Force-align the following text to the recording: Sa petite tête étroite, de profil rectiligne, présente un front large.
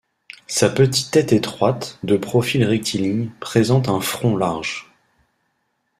Sa 0.47 0.71
petite 0.71 1.11
tête 1.11 1.31
étroite, 1.31 1.99
de 2.01 2.17
profil 2.17 2.63
rectiligne, 2.63 3.29
présente 3.39 3.87
un 3.87 4.01
front 4.01 4.35
large. 4.35 4.91